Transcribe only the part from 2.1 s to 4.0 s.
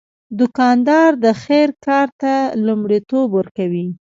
ته لومړیتوب ورکوي.